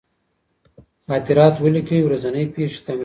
[1.07, 2.99] خاطرات ولیکئ، ورځني پېښې تمرین کړئ.